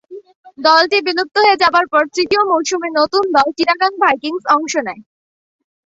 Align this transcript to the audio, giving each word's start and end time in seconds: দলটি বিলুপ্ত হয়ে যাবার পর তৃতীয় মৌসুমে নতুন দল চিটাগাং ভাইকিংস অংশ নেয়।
দলটি 0.57 0.97
বিলুপ্ত 1.07 1.35
হয়ে 1.37 1.61
যাবার 1.63 1.85
পর 1.91 2.03
তৃতীয় 2.15 2.43
মৌসুমে 2.51 2.89
নতুন 2.99 3.23
দল 3.35 3.47
চিটাগাং 3.57 3.91
ভাইকিংস 4.03 4.43
অংশ 4.55 4.73
নেয়। 4.87 5.01